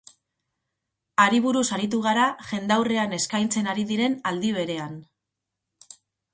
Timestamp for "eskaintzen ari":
3.19-3.87